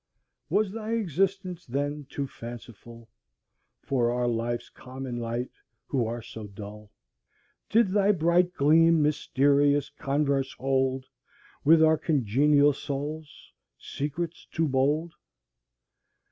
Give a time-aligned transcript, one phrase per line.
[0.49, 3.07] Was thy existence then too fanciful
[3.83, 5.51] For our life's common light,
[5.85, 6.89] who are so dull?
[7.69, 11.05] Did thy bright gleam mysterious converse hold
[11.63, 13.51] With our congenial souls?
[13.77, 15.13] secrets too bold?